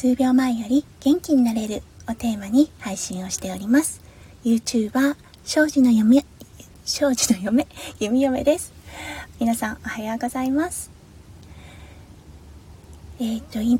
[0.00, 4.00] 数秒前より元気になれるをテーマに配信をしております。
[4.46, 6.24] YouTuber 庄司の嫁
[6.86, 7.66] 庄司の嫁
[7.98, 8.72] 弓嫁です。
[9.38, 10.90] 皆さんおはようございます。
[13.18, 13.78] えっ、ー、と今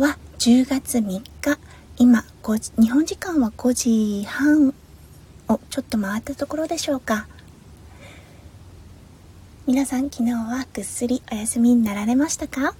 [0.00, 1.22] 日は10月3日。
[1.96, 4.74] 今日本時間は5時半
[5.46, 7.28] をちょっと回ったところでしょうか。
[9.68, 12.74] 皆さん昨日はぐっすりお休みになられましたか？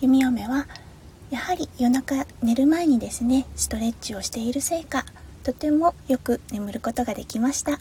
[0.00, 0.66] 弓嫁は
[1.30, 5.04] やはり夜中寝る前にですねストレッチをしているせいか
[5.42, 7.80] とてもよく眠ることができました。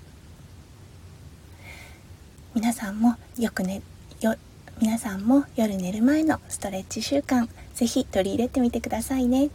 [2.55, 3.81] 皆さんもよくね
[4.19, 4.35] よ
[4.81, 9.49] 皆さんも夜寝る前のストレッチ習慣ぜひ取り入れてみてくださいね。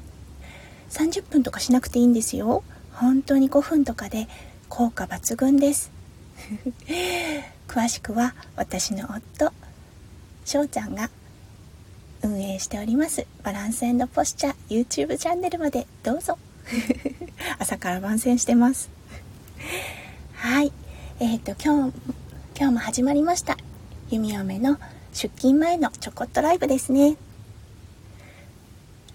[0.89, 2.63] 30分とかしなくていいんですよ。
[2.93, 4.27] 本当に5分とかで
[4.71, 5.93] 効果抜群です。
[7.69, 9.53] 詳しくは私の夫
[10.47, 11.11] 翔ちゃんが
[12.25, 13.27] 運営しております。
[13.43, 16.39] バランスポスチャー YouTube チャンネルまでどうぞ。
[17.61, 18.89] 朝から番宣してます。
[20.33, 20.73] はい。
[21.21, 21.95] えっ、ー、と今日
[22.59, 23.59] 今日も始まりました。
[24.11, 24.79] 弓嫁の
[25.13, 27.17] 出勤前のちょこっとライブですね。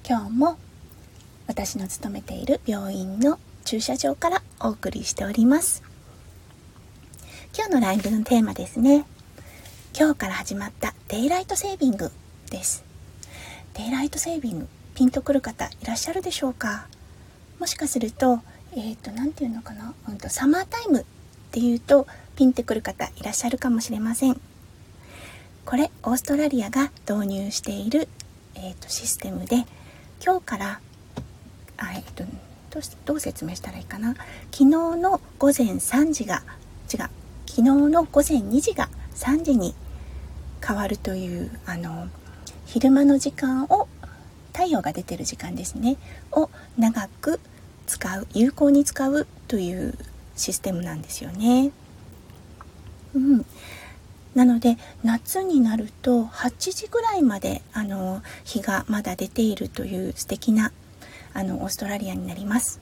[0.07, 0.57] 今日も
[1.47, 5.81] 私の勤めている病院の駐車場からお送りしております。
[7.57, 9.05] 今日のライブのテーマですね。
[9.97, 12.11] 今日から始まったデイライトセービング
[12.51, 12.88] です。
[13.79, 16.87] デイライトセービングピンとくる方いらっしゃるでしょうか？
[17.61, 18.39] もしかすると
[18.73, 21.05] えっ、ー、と何て言うのかな、うんと、サマータイムっ
[21.51, 22.05] ていうと
[22.35, 24.41] ピンってくる方いらっしゃるかもしれません。
[25.65, 28.09] これオーストラリアが導入している、
[28.55, 29.65] えーと、システムで
[30.21, 30.81] 今日から
[31.77, 32.25] あ、えーと、
[32.71, 34.13] どうどう説明したらいいかな？
[34.51, 36.43] 昨日の午前3時が
[36.93, 37.09] 違う昨
[37.47, 39.73] 日の午前2時が3時に
[40.61, 42.09] 変わるというあの
[42.71, 43.87] 昼間の時間を
[44.53, 45.97] 太陽が出てる時間ですね
[46.31, 47.39] を長く
[47.87, 49.95] 使う有効に使うという
[50.35, 51.71] システムなんですよね。
[53.15, 53.45] うん、
[54.35, 60.71] なので夏になると8時ぐらいまであの日がまだ出ているという素敵な
[61.33, 62.79] あのオーストラリアになります。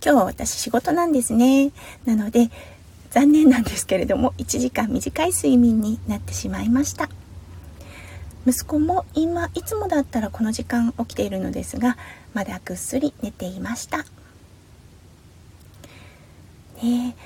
[0.00, 1.72] 今日は私仕事なんですね。
[2.04, 2.50] なので
[3.10, 7.08] 残念なんですけれども1時間短い睡眠になってしまいました。
[8.46, 11.96] 息子も今いつもだったらこの時間起きているのですが
[12.32, 14.04] まだぐっすり寝ていました。
[16.82, 17.16] ね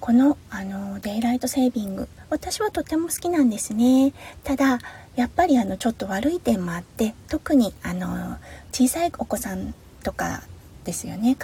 [0.00, 4.12] このあのデイライトセービング私はとても好きなんですね。
[4.42, 4.78] ただ
[5.16, 8.38] やっぱりあのちょっと悪い点もあって特にあの
[8.72, 10.42] 小さいお子さんとか
[10.84, 11.36] ですよね。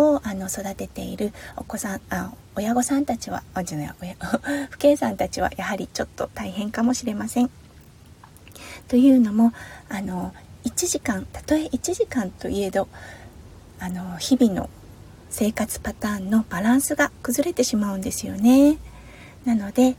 [0.00, 4.16] をあの育てているお子さんあ親御さんたちはあじゃない親
[4.78, 7.50] 父兄さんたちはやはりちょっと大変かもしれません。
[8.88, 9.52] というのも
[9.88, 10.34] あの
[10.64, 12.88] 1時間たとえ1時間といえど
[13.78, 14.68] あの日々の
[15.30, 18.78] 生活パターンのバランスが崩れてしまうんですよね。
[19.44, 19.96] なので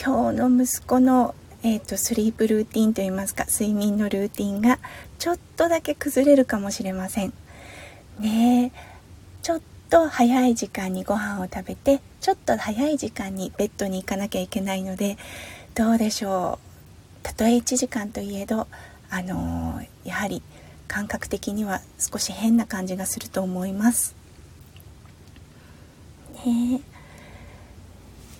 [0.00, 4.78] 今日の息子の、えーと、スリープルーティンといいますか睡眠のルーティンが
[5.18, 7.32] ちょっとだけ崩れるかもしれません。
[8.20, 8.97] ねちょっ
[9.88, 15.16] と早い時間にご飯を食べてちょっと早い時間にベッドに行かなきゃいけないので
[15.74, 16.68] どうでしょう
[17.22, 18.66] たとえ1時間といえど
[19.10, 20.42] あのー、やはり
[20.86, 24.16] 感覚的には少し変な感じがすると思います。
[26.44, 26.80] ね、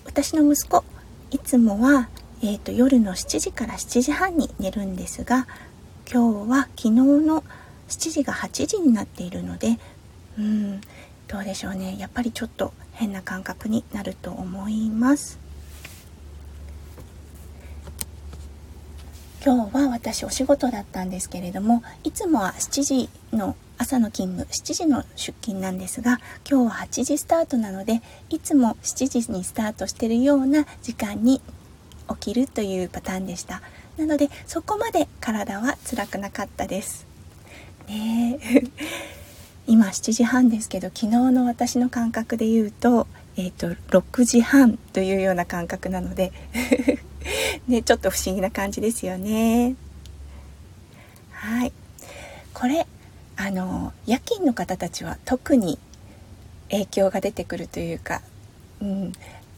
[0.04, 0.84] 私の息子
[1.30, 2.08] いつもは、
[2.42, 5.46] えーと、夜の7時から7時半に寝るんですが
[6.10, 7.42] 今日は昨日の
[7.88, 9.78] 7時が8時になっているので
[10.38, 10.80] うん
[11.28, 11.96] どうでしょうね。
[11.98, 15.38] やっぱりちょっと変な感覚になると思います。
[19.44, 26.18] 今日は私お仕事だったんですけれどもいつもは7時の朝の勤務7時の出勤なんですが
[26.50, 31.40] 今日は8時スタートなのでいつも7時にスタートしてるような時間に
[32.08, 33.62] 起きるというパターンでした。
[33.96, 37.06] なのでそこまで体は辛くなかったです。
[37.86, 38.38] ね
[39.68, 43.06] 今7時半ですけど昨日の私の感覚で言うと,、
[43.36, 43.68] えーと、
[44.00, 46.32] 6時半というような感覚なので
[47.68, 49.76] ね、ちょっと不思議な感じですよね。
[51.32, 51.72] はい。
[52.54, 52.86] これ
[53.36, 55.78] あの夜勤の方たちは特に
[56.70, 58.22] 影響が出てくるというか、
[58.80, 59.12] うん、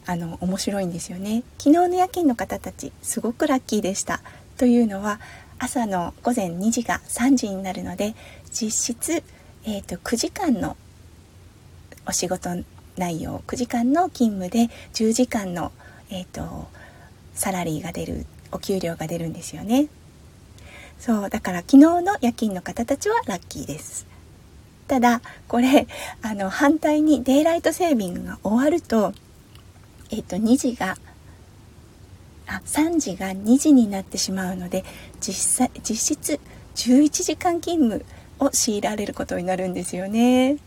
[0.05, 1.43] あの面白いんですよね。
[1.57, 4.21] 昨日の夜勤の方たちすごくラッキーでした。
[4.57, 5.21] というのは
[5.57, 8.13] 朝の午前2時が3時になるので
[8.51, 9.23] 実質、
[9.65, 10.75] えーと、9時間の
[12.07, 12.49] お仕事
[12.97, 15.71] 内容9時間の勤務で10時間の、
[16.09, 16.67] えーと、
[17.33, 19.87] サラリーが出るお給料が出るんですよね。
[20.97, 24.05] そうだから昨日の夜勤の方たちはラッキーです。
[24.87, 25.87] ただこれ
[26.21, 29.13] あの反対にデイライトセービングが終わると
[30.09, 30.97] えっ、と2時が
[32.47, 34.83] あ3時が2時になってしまうので
[35.21, 36.39] 実際実質
[36.75, 38.05] 11時間勤務
[38.41, 40.57] を強いられることになるんですよね。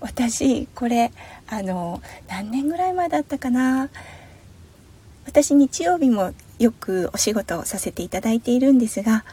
[0.00, 1.10] 私これ
[1.48, 3.88] あの何年ぐらい前だったかな。
[5.26, 9.24] 私日曜日もよくお仕事をさせていただいているんですが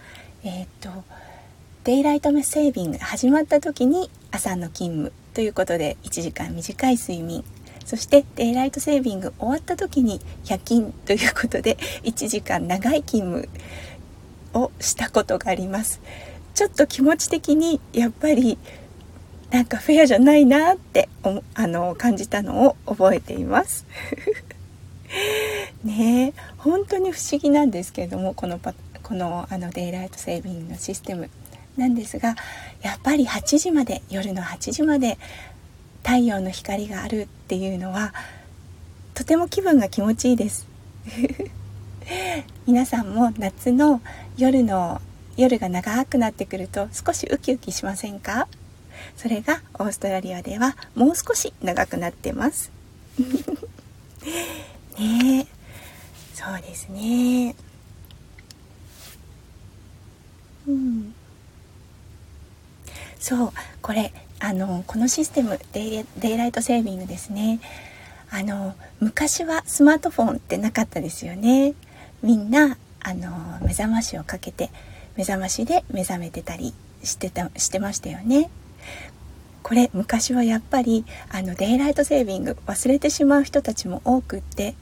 [0.44, 0.90] えっ、と
[1.84, 7.44] デイライトセービングが始まった時に朝の勤務ということで1時間短い睡眠。
[7.86, 13.50] そしてデイライトセービング終わった時に夜勤ということで1時間長い勤務
[14.54, 16.02] をしたことがあります。
[16.54, 18.58] ちょっと気持ち的にやっぱり
[19.52, 21.10] なんかフェアじゃないなって
[21.54, 23.86] あの感じたのを覚えています。
[25.84, 28.74] ね本当に不思議なんですけれどもこのパ
[29.04, 31.30] このあのデイライトセービングのシステム。
[31.78, 32.36] なんですが
[32.84, 35.18] やっぱり8時まで夜の8時まで
[36.04, 38.14] 太陽の光があるっていうのは
[39.16, 40.68] とても気分が気持ちいいです。
[42.68, 44.02] 皆さんも夏の
[44.38, 45.02] 夜の
[45.38, 48.48] 夜が長くなってくると少しウキウキしませんか？
[49.18, 52.72] それがオーストラリアではもう少し長くなってます。
[54.98, 55.48] ね
[56.34, 57.56] そうですね。
[60.68, 61.14] うん。
[63.20, 67.60] そうこれあのこのシステムデイデイライトセービングですね。
[68.30, 71.74] あの昔はスマートフォンってなかったですよね。
[72.22, 74.70] みんなあの目覚ましをかけて
[75.16, 76.74] 目覚ましで目覚めてたり
[77.04, 78.50] してたしてましたよね。
[79.62, 84.76] これ昔はやっぱりあのデイライトセービング忘れてしまう人たちも多くって、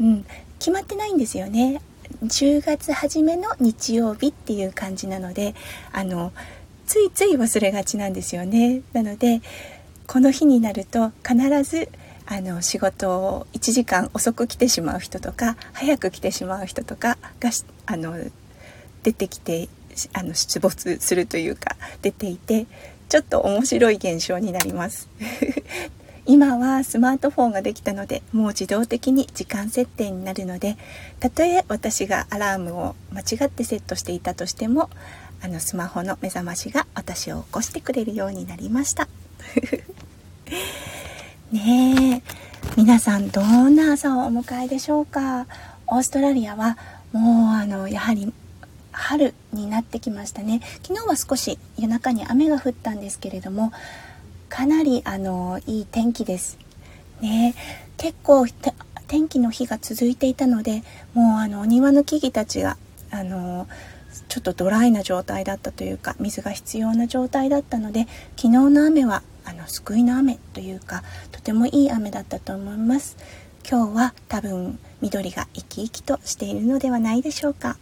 [0.00, 0.26] うん、
[0.58, 1.80] 決まってないんですよね。
[2.24, 5.54] 10月初めの日曜日っていう感じなので
[5.92, 6.32] あの
[6.86, 8.82] ついつい忘れがちなんですよね。
[8.92, 9.40] なので
[10.06, 11.88] この日になると必ず
[12.26, 17.50] あの仕事を1時間遅く来てしまう人とか早く来てしまう人とかが
[17.86, 18.16] あの
[19.02, 19.68] 出てきて
[20.12, 22.66] あの出没するというか出ていて
[23.08, 25.08] ちょっと面白い現象になります。
[26.24, 30.76] 今はスマートフォンができたのでもう自動的に時間設定になるので
[31.18, 34.88] たとえ私がアラームを間違ってセットしていたとしても
[35.42, 39.08] あのスマホの目覚ましが私を起こしてくれるようになりました。
[41.50, 42.32] ねえ
[42.76, 45.46] 皆さんどんな朝をお迎えでしょうか？
[45.88, 46.78] オーストラリアは
[47.12, 48.32] もうあのやはり
[49.02, 50.60] 春になってきましたね。
[50.86, 53.72] 昨日は少し夜中に雨が降ったんですけれども
[54.48, 56.56] かなりあのいい天気です。
[57.20, 57.54] ね。
[57.96, 58.46] 結構
[59.08, 60.82] 天気の日が続いていたので
[61.14, 62.76] もうあのお庭の木々たちが
[63.10, 63.66] あの
[64.28, 68.06] ちょっとドライな状態だったというか水が必要な状態だったので
[68.36, 71.02] 昨日の雨はあの救いの雨というか
[71.32, 73.16] とてもいい雨だったと思います。
[73.68, 77.76] 今日は多分緑が生き生きとしているのではないでしょうか。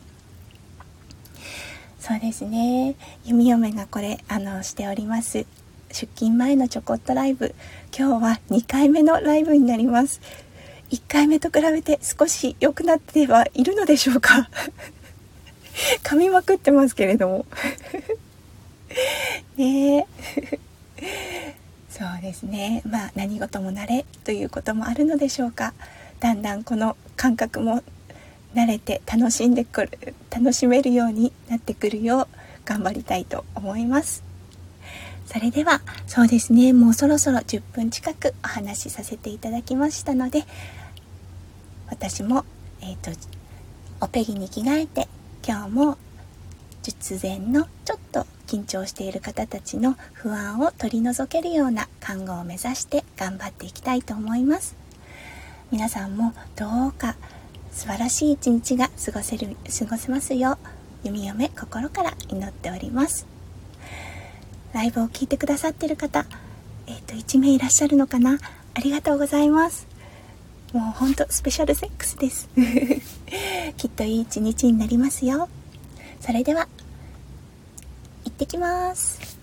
[2.00, 2.96] そうですね。
[3.26, 5.44] 弓嫁がこれあのしております。
[5.92, 7.54] 出勤前のちょこっとライブ。
[7.96, 10.22] 今日は2回目のライブになります。
[10.90, 14.48] 1回目と比べて少し良くなってはいるのでしょうか。
[16.02, 17.46] 噛みまくってますけれども。
[19.58, 20.06] ね
[21.90, 22.80] そうですね。
[22.86, 25.74] まあ何事も慣れということもあるのでしょうか。
[26.18, 27.82] だんだんこの感覚も
[28.54, 32.28] 慣れて楽しんでくる楽しめるようになってくるよう
[32.64, 34.24] 頑張りたいと思います。
[35.26, 40.42] それではそうですねもうそろそろ10分近くお話しさせていただきましたので
[41.88, 42.44] 私も
[42.80, 43.16] えっ、ー、と
[44.00, 45.06] おペギに着替えて
[45.46, 45.98] 今日も
[46.82, 54.74] 術前のちょっと緊張している方たちの不安を取り除けるような看護を目指して頑張っていきたいと思います。
[55.70, 57.14] 皆さんもどうか
[57.72, 60.58] 素晴らしい一日が過ごせる過ごせますよう
[61.04, 63.26] 弓嫁心から祈っております。
[64.72, 66.26] ライブを聞いてくださってる方
[66.86, 68.38] えっ、ー、と1名いらっしゃるのかな？
[68.74, 69.86] ありがとうございます。
[70.72, 72.48] もうほんとスペシャルセックスです。
[73.76, 75.48] きっといい一日になりますよ。
[76.20, 76.68] それでは
[78.24, 79.39] 行ってきます。